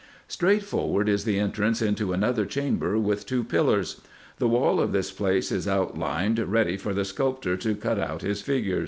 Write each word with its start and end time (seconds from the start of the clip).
Straight 0.27 0.63
forward 0.63 1.07
is 1.07 1.25
the 1.25 1.37
entrance 1.37 1.79
into 1.79 2.11
another 2.11 2.43
chamber 2.47 2.97
with 2.97 3.27
two 3.27 3.43
pillars. 3.43 4.01
The 4.39 4.47
wall 4.47 4.79
of 4.79 4.93
this 4.93 5.11
place 5.11 5.51
is 5.51 5.67
outlined, 5.67 6.39
ready 6.39 6.75
for 6.75 6.91
the 6.95 7.05
sculptor 7.05 7.55
to 7.57 7.75
cut 7.75 7.99
out 7.99 8.23
his 8.23 8.41
figure. 8.41 8.79